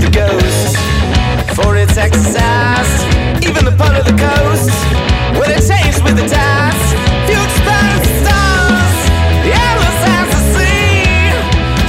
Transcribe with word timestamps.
the 0.00 0.10
ghost 0.10 0.76
for 1.54 1.76
its 1.76 1.96
excess. 1.96 2.88
Even 3.44 3.64
the 3.64 3.74
part 3.76 3.96
of 3.96 4.04
the 4.04 4.16
coast 4.16 4.70
where 5.38 5.48
they 5.48 5.60
with 6.02 6.16
the 6.16 6.26
stars, 8.22 8.96
endless 9.50 10.00
as 10.16 10.28
the 10.34 10.40
sea. 10.54 11.30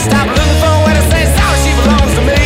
Stop 0.08 0.27
looking 0.38 0.60
for 0.62 0.76
say 1.12 1.23
sorry, 1.38 1.58
she 1.63 1.72
belongs 1.82 2.13
to 2.18 2.23
me. 2.30 2.44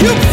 You. 0.00 0.31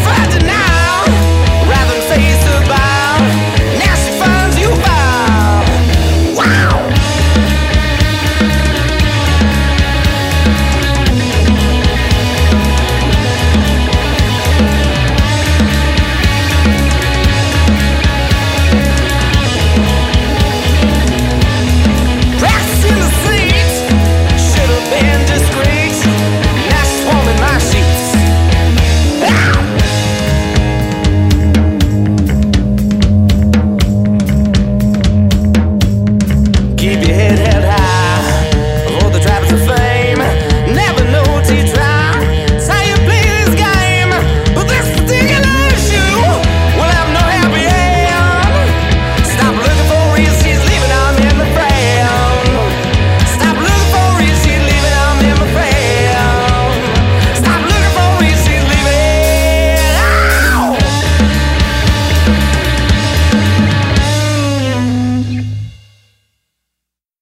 mujeres. 37.10 37.49